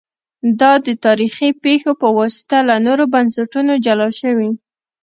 دا 0.61 0.71
د 0.85 0.87
تاریخي 1.05 1.49
پېښو 1.63 1.91
په 2.01 2.07
واسطه 2.17 2.57
له 2.69 2.75
نورو 2.85 3.03
بنسټونو 3.13 3.73
جلا 3.85 4.09
شوي 4.21 4.51